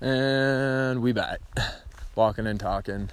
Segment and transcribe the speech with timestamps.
[0.00, 1.40] And we back.
[2.14, 3.10] Walking and talking.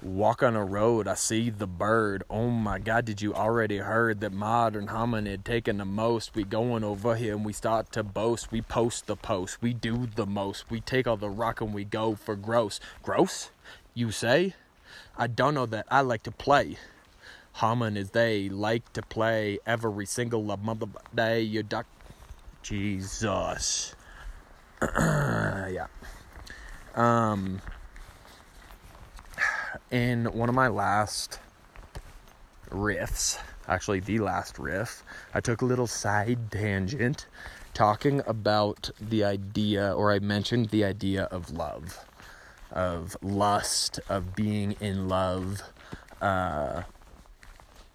[0.00, 2.24] Walk on a road, I see the bird.
[2.30, 6.34] Oh my god, did you already heard that modern hominid taking the most?
[6.34, 8.50] We going over here and we start to boast.
[8.50, 9.60] We post the post.
[9.60, 10.70] We do the most.
[10.70, 12.80] We take all the rock and we go for gross.
[13.02, 13.50] Gross?
[13.92, 14.54] You say?
[15.18, 16.78] I don't know that I like to play.
[17.56, 21.42] Hominids, they like to play every single mother day.
[21.42, 21.84] You duck
[22.62, 23.94] Jesus.
[24.82, 25.86] yeah.
[26.94, 27.60] Um
[29.90, 31.40] in one of my last
[32.70, 35.02] riffs, actually the last riff,
[35.34, 37.26] I took a little side tangent
[37.74, 42.04] talking about the idea or I mentioned the idea of love,
[42.70, 45.62] of lust, of being in love.
[46.20, 46.82] Uh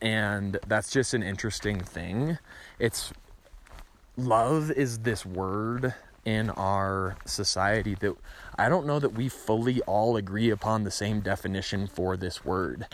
[0.01, 2.37] and that's just an interesting thing.
[2.79, 3.11] It's
[4.17, 5.93] love is this word
[6.25, 8.15] in our society that
[8.57, 12.87] I don't know that we fully all agree upon the same definition for this word.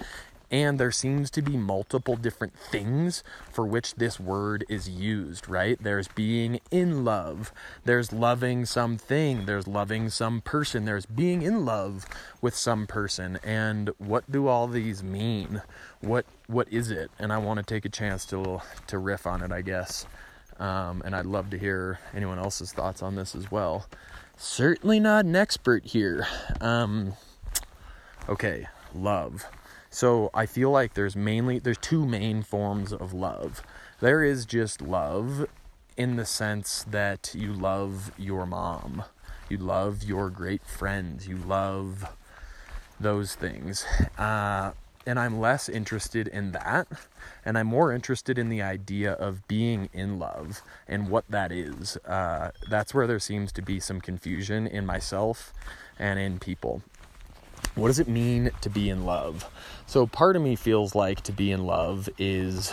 [0.52, 5.82] And there seems to be multiple different things for which this word is used, right?
[5.82, 7.54] There's being in love,
[7.86, 12.06] there's loving something, there's loving some person, there's being in love
[12.42, 13.40] with some person.
[13.46, 15.62] And what do all these mean?
[16.02, 17.12] What what is it?
[17.18, 20.06] And I want to take a chance to to riff on it, I guess.
[20.62, 23.88] Um, and I'd love to hear anyone else's thoughts on this as well.
[24.38, 26.28] Certainly not an expert here.
[26.62, 27.14] Um,
[28.30, 29.46] okay, love.
[29.90, 33.64] So I feel like there's mainly there's two main forms of love.
[34.02, 35.48] There is just love
[35.98, 39.04] in the sense that you love your mom,
[39.50, 42.06] you love your great friends, you love
[43.00, 43.84] those things.
[44.16, 44.74] Uh,
[45.06, 46.88] and I'm less interested in that.
[47.44, 51.98] And I'm more interested in the idea of being in love and what that is.
[52.06, 55.54] Uh, that's where there seems to be some confusion in myself
[55.98, 56.84] and in people.
[57.76, 59.50] What does it mean to be in love?
[59.86, 62.72] So, part of me feels like to be in love is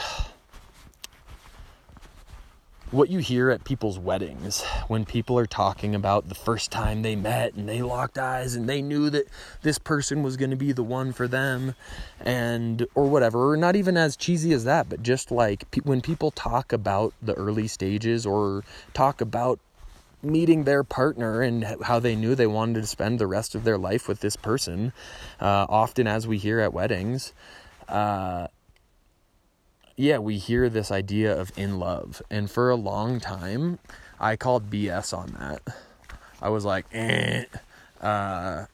[2.90, 7.14] what you hear at people's weddings when people are talking about the first time they
[7.14, 9.26] met and they locked eyes and they knew that
[9.62, 11.74] this person was going to be the one for them
[12.20, 16.00] and or whatever or not even as cheesy as that but just like pe- when
[16.00, 19.60] people talk about the early stages or talk about
[20.22, 23.78] meeting their partner and how they knew they wanted to spend the rest of their
[23.78, 24.94] life with this person
[25.40, 27.34] uh, often as we hear at weddings
[27.88, 28.46] uh,
[29.98, 32.22] yeah, we hear this idea of in love.
[32.30, 33.80] And for a long time,
[34.20, 35.60] I called BS on that.
[36.40, 37.46] I was like, eh.
[38.00, 38.66] Uh,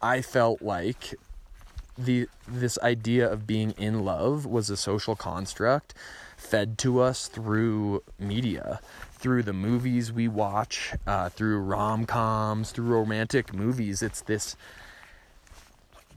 [0.00, 1.14] I felt like
[1.98, 5.92] the this idea of being in love was a social construct
[6.38, 8.80] fed to us through media,
[9.12, 14.02] through the movies we watch, uh, through rom coms, through romantic movies.
[14.02, 14.56] It's this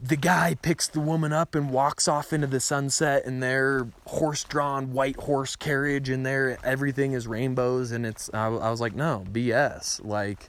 [0.00, 4.92] the guy picks the woman up and walks off into the sunset in their horse-drawn
[4.92, 6.58] white horse carriage and there.
[6.62, 10.48] Everything is rainbows and it's I, I was like no bs like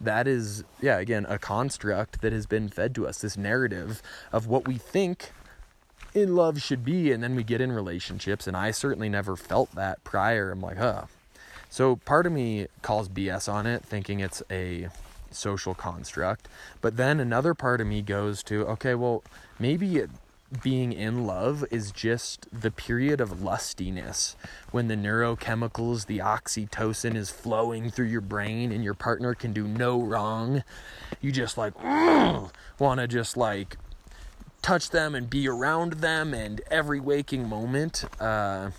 [0.00, 4.02] that is yeah again a construct that has been fed to us this narrative
[4.32, 5.30] of what we think
[6.12, 9.74] in love should be and then we get in relationships and i certainly never felt
[9.74, 10.50] that prior.
[10.50, 11.04] I'm like huh.
[11.70, 14.88] So part of me calls bs on it thinking it's a
[15.30, 16.48] social construct.
[16.80, 19.22] But then another part of me goes to, okay, well,
[19.58, 20.10] maybe it,
[20.62, 24.34] being in love is just the period of lustiness
[24.72, 29.68] when the neurochemicals, the oxytocin is flowing through your brain and your partner can do
[29.68, 30.64] no wrong.
[31.20, 31.74] You just like
[32.78, 33.76] want to just like
[34.60, 38.04] touch them and be around them and every waking moment.
[38.20, 38.70] Uh,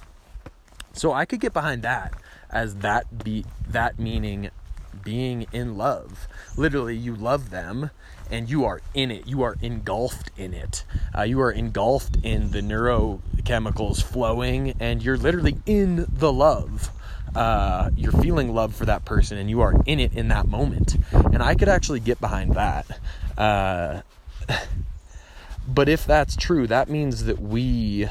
[0.93, 2.13] so I could get behind that
[2.49, 4.49] as that be that meaning
[5.03, 6.27] being in love.
[6.55, 7.91] Literally, you love them
[8.31, 9.27] and you are in it.
[9.27, 10.85] You are engulfed in it.
[11.15, 16.91] Uh, you are engulfed in the neurochemicals flowing, and you're literally in the love.
[17.35, 20.95] Uh, you're feeling love for that person, and you are in it in that moment.
[21.11, 22.99] And I could actually get behind that.
[23.37, 24.01] Uh,
[25.67, 28.07] but if that's true, that means that we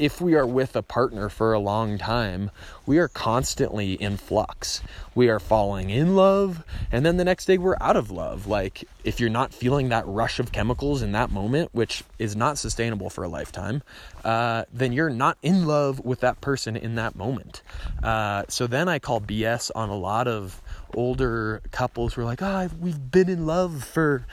[0.00, 2.50] if we are with a partner for a long time,
[2.86, 4.80] we are constantly in flux.
[5.14, 8.46] We are falling in love, and then the next day we're out of love.
[8.46, 12.56] Like, if you're not feeling that rush of chemicals in that moment, which is not
[12.56, 13.82] sustainable for a lifetime,
[14.24, 17.60] uh, then you're not in love with that person in that moment.
[18.02, 20.62] Uh, so then I call BS on a lot of
[20.94, 24.26] older couples who are like, oh, we've been in love for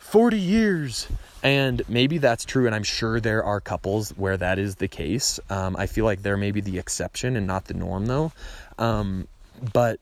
[0.00, 1.06] 40 years.
[1.42, 5.40] And maybe that's true, and I'm sure there are couples where that is the case.
[5.48, 8.32] Um, I feel like there may be the exception and not the norm, though.
[8.78, 9.26] Um,
[9.72, 10.00] but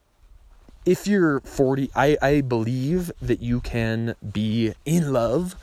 [0.84, 5.54] if you're 40, I, I believe that you can be in love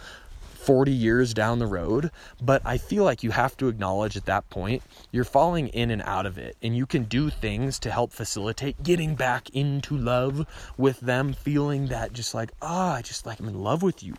[0.65, 2.09] 40 years down the road,
[2.41, 4.81] but I feel like you have to acknowledge at that point
[5.11, 8.81] you're falling in and out of it, and you can do things to help facilitate
[8.81, 13.39] getting back into love with them, feeling that just like, ah, oh, I just like
[13.39, 14.15] I'm in love with you.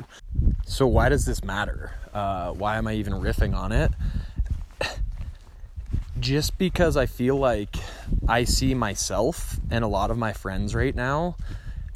[0.67, 1.93] So, why does this matter?
[2.15, 3.91] Uh, why am I even riffing on it?
[6.21, 7.77] just because I feel like
[8.29, 11.37] I see myself and a lot of my friends right now,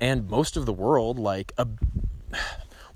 [0.00, 1.68] and most of the world, like a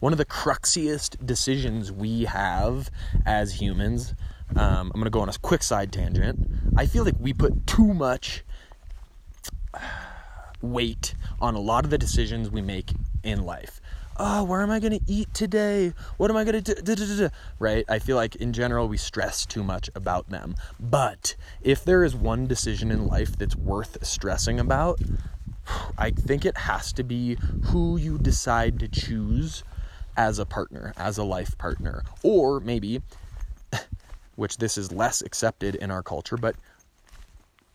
[0.05, 2.91] one of the cruxiest decisions we have
[3.25, 4.13] as humans.
[4.55, 6.47] Um, I'm going to go on a quick side tangent.
[6.77, 8.45] I feel like we put too much
[10.61, 12.93] weight on a lot of the decisions we make
[13.23, 13.81] in life.
[14.19, 15.95] Oh, where am I going to eat today?
[16.19, 17.31] What am I going to do?
[17.59, 17.87] Right?
[17.89, 20.55] I feel like in general we stress too much about them.
[20.79, 25.01] But if there is one decision in life that's worth stressing about,
[25.97, 29.65] I think it has to be who you decide to choose
[30.17, 32.03] as a partner, as a life partner.
[32.23, 33.03] Or maybe,
[34.37, 36.57] which this is less accepted in our culture, but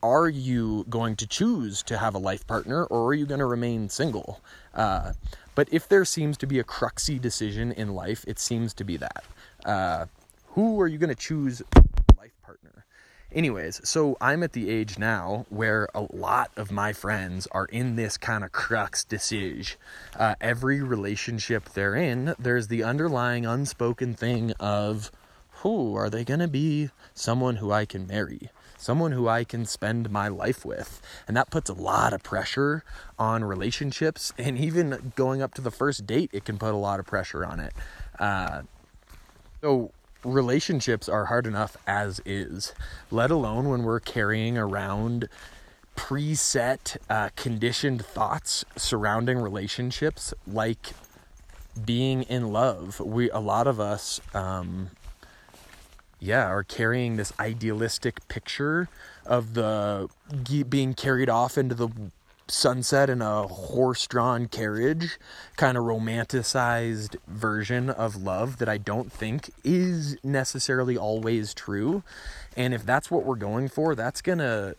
[0.01, 3.45] are you going to choose to have a life partner or are you going to
[3.45, 4.41] remain single?
[4.74, 5.13] Uh,
[5.56, 8.97] but if there seems to be a cruxy decision in life, it seems to be
[8.97, 9.24] that.
[9.65, 10.06] Uh,
[10.47, 11.62] who are you going to choose?
[13.31, 17.96] Anyways, so I'm at the age now where a lot of my friends are in
[17.96, 19.78] this kind of crux decision.
[20.18, 25.12] Uh, every relationship they're in, there's the underlying unspoken thing of
[25.62, 28.50] who are they going to be someone who I can marry?
[28.78, 31.00] Someone who I can spend my life with.
[31.28, 32.84] And that puts a lot of pressure
[33.20, 34.34] on relationships.
[34.40, 37.46] And even going up to the first date, it can put a lot of pressure
[37.46, 37.74] on it.
[38.18, 38.62] Uh,
[39.62, 39.92] so,
[40.24, 42.74] relationships are hard enough as is,
[43.12, 45.30] let alone when we're carrying around
[45.95, 50.92] preset, uh, conditioned thoughts surrounding relationships, like
[51.86, 53.00] being in love.
[53.00, 54.92] We a lot of us, um,
[56.19, 58.89] yeah, are carrying this idealistic picture
[59.25, 60.10] of the
[60.69, 61.89] being carried off into the
[62.51, 65.18] sunset in a horse drawn carriage
[65.56, 72.04] kind of romanticized version of love that I don't think is necessarily always true.
[72.56, 74.75] And if that's what we're going for, that's going to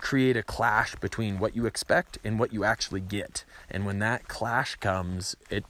[0.00, 3.44] create a clash between what you expect and what you actually get.
[3.70, 5.64] And when that clash comes, it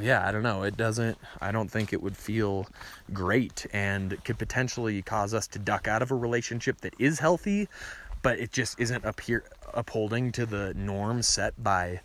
[0.00, 0.62] yeah, I don't know.
[0.62, 2.66] It doesn't, I don't think it would feel
[3.12, 7.68] great and could potentially cause us to duck out of a relationship that is healthy,
[8.24, 9.44] but it just isn't appear,
[9.74, 12.00] upholding to the norms set by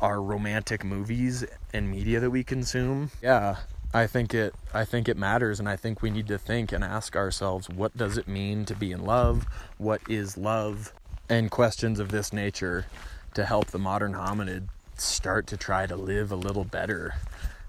[0.00, 3.12] our romantic movies and media that we consume.
[3.22, 3.58] Yeah,
[3.94, 6.82] I think it I think it matters and I think we need to think and
[6.82, 9.46] ask ourselves what does it mean to be in love?
[9.78, 10.92] What is love?
[11.28, 12.86] And questions of this nature
[13.34, 17.14] to help the modern hominid start to try to live a little better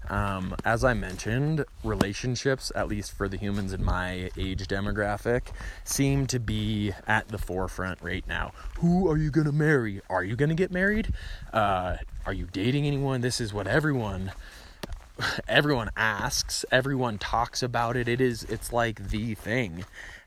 [0.08, 5.42] um, as I mentioned, relationships, at least for the humans in my age demographic,
[5.84, 8.52] seem to be at the forefront right now.
[8.78, 10.00] Who are you going to marry?
[10.08, 11.12] Are you going to get married?
[11.52, 13.20] Uh, are you dating anyone?
[13.20, 14.32] This is what everyone
[15.48, 19.82] everyone asks everyone talks about it it is it's like the thing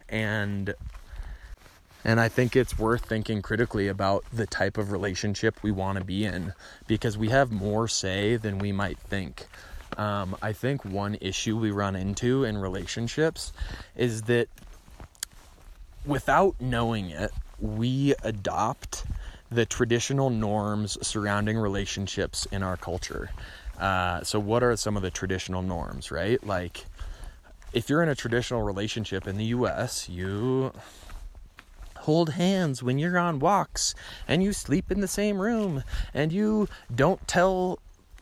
[0.10, 0.74] and
[2.04, 6.04] and I think it's worth thinking critically about the type of relationship we want to
[6.04, 6.54] be in
[6.88, 9.48] because we have more say than we might think.
[9.98, 13.52] Um, I think one issue we run into in relationships
[13.96, 14.48] is that
[16.06, 19.06] without knowing it, we adopt
[19.52, 23.30] the traditional norms surrounding relationships in our culture.
[23.80, 26.46] Uh, so, what are some of the traditional norms, right?
[26.46, 26.86] Like,
[27.74, 30.74] if you're in a traditional relationship in the US, you
[31.98, 33.94] hold hands when you're on walks
[34.28, 37.80] and you sleep in the same room and you don't tell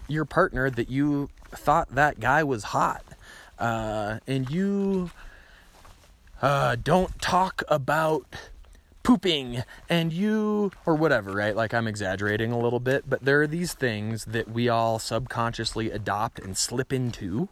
[0.07, 3.03] your partner that you thought that guy was hot.
[3.57, 5.11] Uh, and you
[6.41, 8.25] uh, don't talk about
[9.03, 11.55] pooping and you or whatever right?
[11.55, 15.89] Like i'm exaggerating a little bit but there are these things that we all subconsciously
[15.91, 17.47] adopt and slip into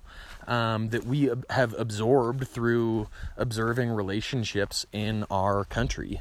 [0.47, 6.19] um, that we have absorbed through observing relationships in our country.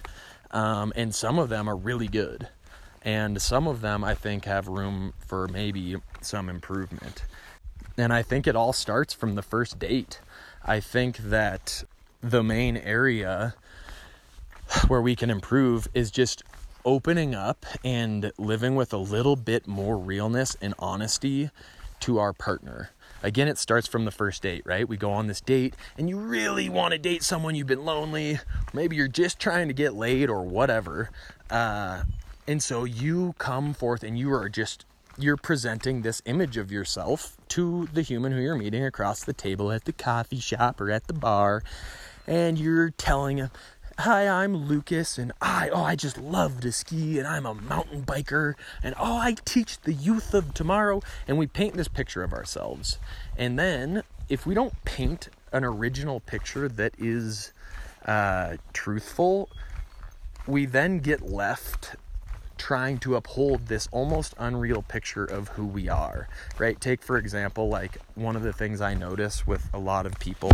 [0.50, 2.48] Um, and some of them are really good.
[3.02, 7.24] And some of them i think have room for maybe some improvement
[7.96, 10.20] and I think it all starts from the first date.
[10.64, 11.84] I think that
[12.22, 13.54] the main area
[14.88, 16.42] where we can improve is just
[16.84, 21.50] opening up and living with a little bit more realness and honesty
[22.00, 22.90] to our partner.
[23.22, 24.86] again, it starts from the first date, right?
[24.86, 28.38] We go on this date and you really want to date someone you've been lonely,
[28.74, 31.08] maybe you're just trying to get laid or whatever.
[31.48, 32.02] Uh,
[32.46, 34.84] and so you come forth and you are just
[35.18, 39.70] you're presenting this image of yourself to the human who you're meeting across the table
[39.70, 41.62] at the coffee shop or at the bar
[42.26, 43.50] and you're telling him
[44.00, 48.02] hi i'm lucas and i oh i just love to ski and i'm a mountain
[48.02, 52.32] biker and oh i teach the youth of tomorrow and we paint this picture of
[52.32, 52.98] ourselves.
[53.36, 57.52] And then if we don't paint an original picture that is
[58.04, 59.48] uh, truthful
[60.46, 61.96] we then get left
[62.58, 66.80] trying to uphold this almost unreal picture of who we are, right?
[66.80, 70.52] Take, for example, like one of the things I notice with a lot of people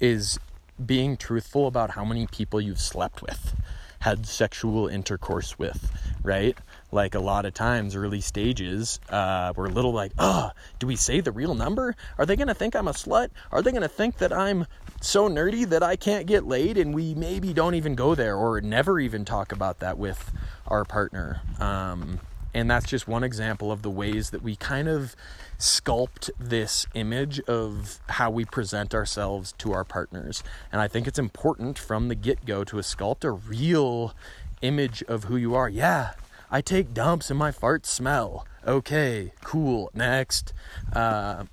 [0.00, 0.38] is
[0.84, 3.54] being truthful about how many people you've slept with,
[4.00, 5.90] had sexual intercourse with,
[6.22, 6.58] right?
[6.96, 10.96] Like a lot of times, early stages, uh, we're a little like, oh, do we
[10.96, 11.94] say the real number?
[12.16, 13.28] Are they to think I'm a slut?
[13.52, 14.66] Are they to think that I'm
[15.02, 16.78] so nerdy that I can't get laid?
[16.78, 20.32] And we maybe don't even go there or never even talk about that with
[20.68, 21.42] our partner.
[21.60, 22.18] Um,
[22.54, 25.14] and that's just one example of the ways that we kind of
[25.58, 30.42] sculpt this image of how we present ourselves to our partners.
[30.72, 34.14] And I think it's important from the get go to sculpt a real
[34.62, 35.68] image of who you are.
[35.68, 36.12] Yeah,
[36.50, 38.46] I take dumps and my farts smell.
[38.66, 39.90] Okay, cool.
[39.94, 40.52] Next.
[40.92, 41.44] Uh,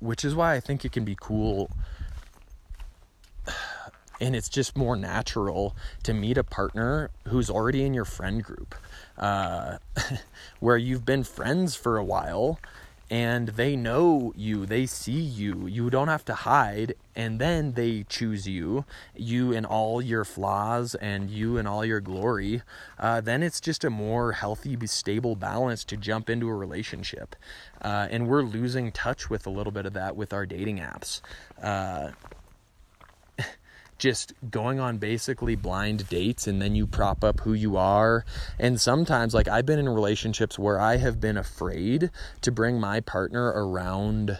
[0.00, 1.70] which is why I think it can be cool
[4.20, 5.74] and it's just more natural
[6.04, 8.74] to meet a partner who's already in your friend group
[9.18, 9.78] uh,
[10.60, 12.58] where you've been friends for a while
[13.08, 18.04] and they know you, they see you, you don't have to hide, and then they
[18.08, 18.84] choose you,
[19.14, 22.62] you and all your flaws and you and all your glory,
[22.98, 27.36] uh, then it's just a more healthy, stable balance to jump into a relationship.
[27.80, 31.20] Uh, and we're losing touch with a little bit of that with our dating apps.
[31.62, 32.10] Uh,
[33.98, 38.24] just going on basically blind dates and then you prop up who you are.
[38.58, 42.10] And sometimes, like, I've been in relationships where I have been afraid
[42.42, 44.38] to bring my partner around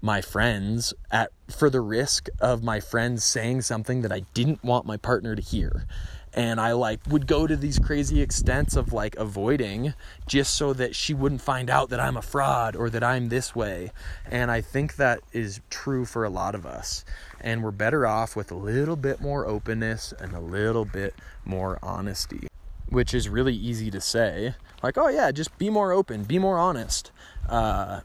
[0.00, 4.84] my friends at for the risk of my friends saying something that I didn't want
[4.84, 5.86] my partner to hear
[6.34, 9.94] and I like would go to these crazy extents of like avoiding
[10.26, 13.54] just so that she wouldn't find out that I'm a fraud or that I'm this
[13.54, 13.92] way.
[14.30, 17.04] And I think that is true for a lot of us.
[17.42, 21.78] And we're better off with a little bit more openness and a little bit more
[21.82, 22.46] honesty,
[22.88, 24.54] which is really easy to say.
[24.82, 27.10] Like, oh yeah, just be more open, be more honest.
[27.48, 28.00] Uh,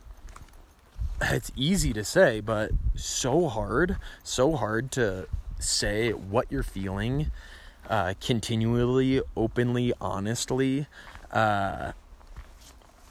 [1.22, 5.28] it's easy to say, but so hard, so hard to
[5.60, 7.32] say what you're feeling
[7.90, 10.88] uh, continually, openly, honestly.
[11.32, 11.94] Uh,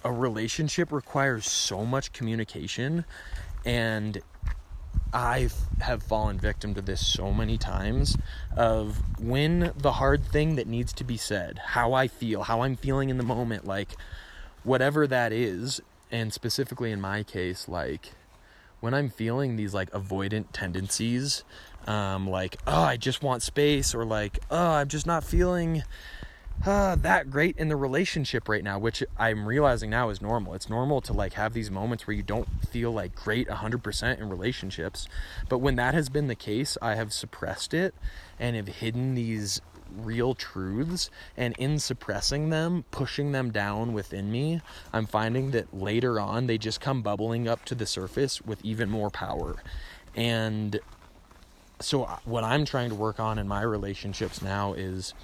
[0.05, 3.05] a relationship requires so much communication,
[3.65, 4.21] and
[5.13, 5.49] I
[5.81, 8.17] have fallen victim to this so many times
[8.57, 12.77] of when the hard thing that needs to be said, how I feel, how I'm
[12.77, 13.97] feeling in the moment, like
[14.65, 18.13] whatever that is, and specifically in my case, like
[18.81, 21.45] when I'm feeling these like avoidant tendencies
[21.87, 25.83] um, like oh i just want space or like oh i'm just not feeling
[26.65, 30.55] uh, that great in the relationship right now which i'm realizing now is normal.
[30.55, 34.29] It's normal to like have these moments where you don't feel like great 100% in
[34.29, 35.09] relationships
[35.49, 37.95] but when that has been the case i have suppressed it
[38.39, 39.61] and have hidden these
[39.97, 44.61] real truths and in suppressing them pushing them down within me
[44.93, 48.91] i'm finding that later on they just come bubbling up to the surface with even
[48.91, 49.57] more power.
[50.15, 50.81] And
[51.81, 55.15] so uh, what I'm trying to work on in my relationships now is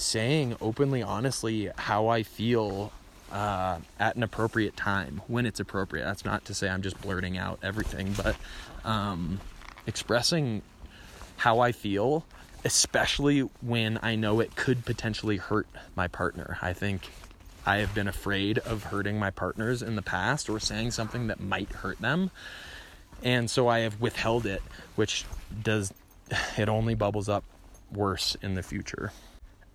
[0.00, 2.92] saying openly, honestly, how I feel
[3.32, 6.04] uh, at an appropriate time when it's appropriate.
[6.04, 8.36] That's not to say I'm just blurting out everything, but
[8.84, 9.40] um,
[9.86, 10.62] expressing
[11.36, 12.24] how I feel,
[12.64, 16.58] especially when I know it could potentially hurt my partner.
[16.62, 17.10] I think
[17.66, 21.40] I have been afraid of hurting my partners in the past or saying something that
[21.40, 22.30] might hurt them.
[23.22, 24.62] And so I have withheld it,
[24.96, 25.24] which
[25.62, 25.92] does
[26.56, 27.44] it only bubbles up
[27.92, 29.12] worse in the future.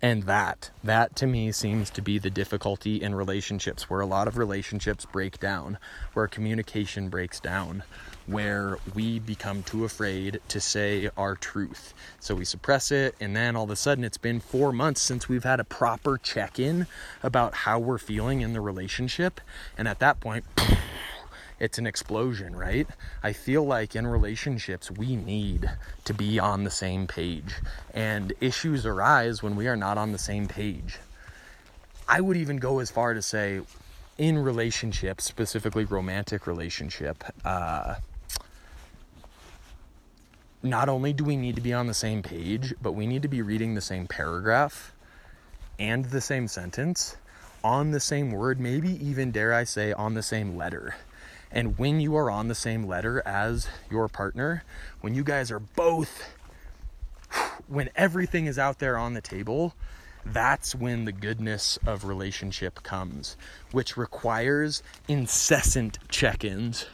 [0.04, 4.28] And that, that to me seems to be the difficulty in relationships, where a lot
[4.28, 5.78] of relationships break down,
[6.12, 7.84] where communication breaks down,
[8.26, 11.94] where we become too afraid to say our truth.
[12.20, 15.26] So we suppress it, and then all of a sudden it's been four months since
[15.26, 16.86] we've had a proper check in
[17.22, 19.40] about how we're feeling in the relationship.
[19.78, 20.44] And at that point,
[21.60, 22.86] it's an explosion, right?
[23.22, 25.70] I feel like in relationships, we need
[26.04, 27.54] to be on the same page,
[27.92, 30.98] and issues arise when we are not on the same page.
[32.08, 33.60] I would even go as far to say
[34.18, 37.96] in relationships, specifically romantic relationship, uh,
[40.62, 43.28] not only do we need to be on the same page, but we need to
[43.28, 44.92] be reading the same paragraph
[45.78, 47.16] and the same sentence
[47.62, 50.94] on the same word, maybe even, dare I say, on the same letter.
[51.54, 54.64] And when you are on the same letter as your partner,
[55.00, 56.34] when you guys are both,
[57.68, 59.76] when everything is out there on the table,
[60.26, 63.36] that's when the goodness of relationship comes,
[63.70, 66.86] which requires incessant check ins,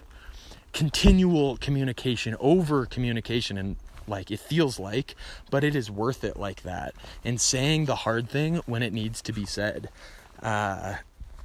[0.74, 3.76] continual communication, over communication, and
[4.06, 5.14] like it feels like,
[5.50, 6.94] but it is worth it like that.
[7.24, 9.88] And saying the hard thing when it needs to be said.
[10.42, 10.96] Uh,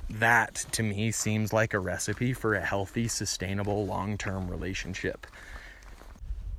[0.10, 5.28] that to me seems like a recipe for a healthy, sustainable, long term relationship.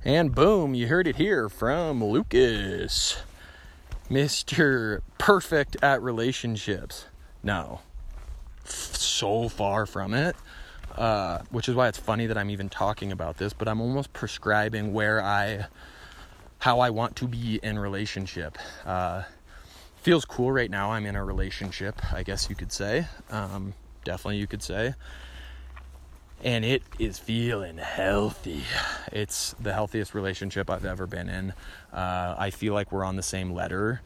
[0.03, 3.17] And boom, you heard it here from Lucas.
[4.09, 5.01] Mr.
[5.17, 7.05] Perfect at relationships.
[7.43, 7.81] No.
[8.63, 10.35] So far from it.
[10.95, 14.13] Uh, which is why it's funny that I'm even talking about this, but I'm almost
[14.13, 15.67] prescribing where I,
[16.57, 18.57] how I want to be in relationship.
[18.83, 19.23] Uh,
[20.07, 20.93] feels cool right now.
[20.93, 23.07] I'm in a relationship, I guess you could say.
[23.29, 23.73] Um,
[24.05, 24.93] definitely, you could say.
[26.41, 28.63] And it is feeling healthy.
[29.11, 31.51] It's the healthiest relationship I've ever been in.
[31.91, 33.99] Uh, I feel like we're on the same letter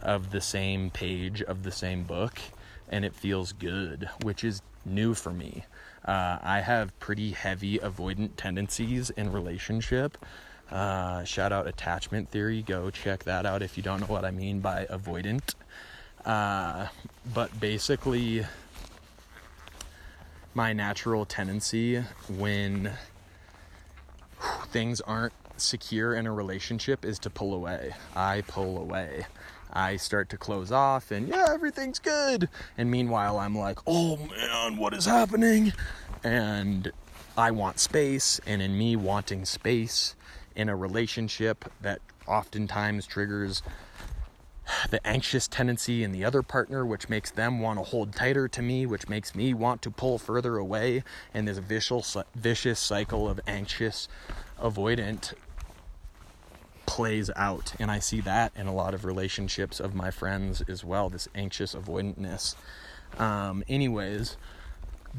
[0.00, 2.40] of the same page of the same book,
[2.88, 5.66] and it feels good, which is new for me.
[6.06, 10.16] Uh, I have pretty heavy avoidant tendencies in relationship.
[10.70, 12.62] Uh, shout out attachment theory.
[12.62, 15.54] Go check that out if you don't know what I mean by avoidant.
[16.24, 16.86] Uh,
[17.34, 18.46] but basically,
[20.54, 22.92] my natural tendency when
[24.68, 27.94] things aren't secure in a relationship is to pull away.
[28.16, 29.26] I pull away.
[29.72, 32.48] I start to close off and yeah, everything's good.
[32.78, 35.72] And meanwhile, I'm like, oh man, what is happening?
[36.22, 36.92] And
[37.36, 38.40] I want space.
[38.46, 40.14] And in me wanting space
[40.56, 43.62] in a relationship that oftentimes triggers
[44.90, 48.62] the anxious tendency in the other partner, which makes them want to hold tighter to
[48.62, 51.04] me, which makes me want to pull further away.
[51.32, 54.08] And this vicious, vicious cycle of anxious
[54.58, 55.34] avoidant
[56.86, 57.74] plays out.
[57.78, 61.28] And I see that in a lot of relationships of my friends as well, this
[61.34, 62.54] anxious avoidantness.
[63.18, 64.36] Um, anyways,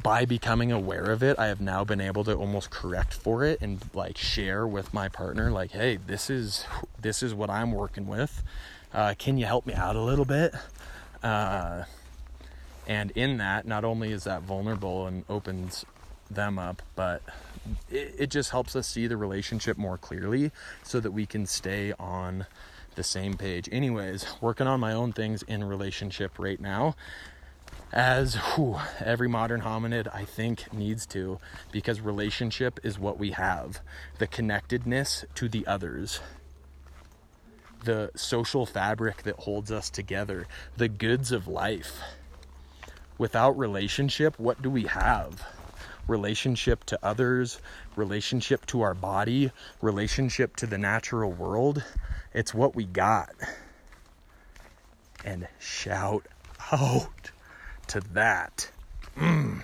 [0.01, 3.61] by becoming aware of it, I have now been able to almost correct for it
[3.61, 6.65] and like share with my partner, like, hey, this is
[7.01, 8.43] this is what I'm working with.
[8.93, 10.53] Uh, can you help me out a little bit?
[11.23, 11.83] Uh,
[12.87, 15.85] and in that, not only is that vulnerable and opens
[16.29, 17.21] them up, but
[17.89, 20.51] it, it just helps us see the relationship more clearly
[20.83, 22.45] so that we can stay on
[22.95, 23.67] the same page.
[23.71, 26.95] Anyways, working on my own things in relationship right now.
[27.93, 31.39] As whew, every modern hominid, I think, needs to,
[31.71, 33.79] because relationship is what we have
[34.17, 36.19] the connectedness to the others,
[37.83, 41.99] the social fabric that holds us together, the goods of life.
[43.17, 45.45] Without relationship, what do we have?
[46.07, 47.59] relationship to others,
[47.95, 51.83] relationship to our body, relationship to the natural world.
[52.33, 53.33] It's what we got.
[55.23, 56.27] And shout
[56.71, 57.31] out
[57.87, 58.69] to that.
[59.17, 59.61] Mm.